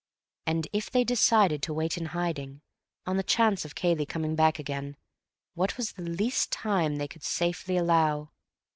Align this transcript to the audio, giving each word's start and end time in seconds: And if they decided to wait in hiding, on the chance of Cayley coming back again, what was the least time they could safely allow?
And 0.47 0.67
if 0.73 0.89
they 0.89 1.03
decided 1.03 1.61
to 1.61 1.75
wait 1.75 1.95
in 1.95 2.07
hiding, 2.07 2.63
on 3.05 3.17
the 3.17 3.21
chance 3.21 3.65
of 3.65 3.75
Cayley 3.75 4.07
coming 4.07 4.35
back 4.35 4.57
again, 4.57 4.97
what 5.53 5.77
was 5.77 5.91
the 5.91 6.01
least 6.01 6.51
time 6.51 6.95
they 6.95 7.07
could 7.07 7.21
safely 7.21 7.77
allow? 7.77 8.31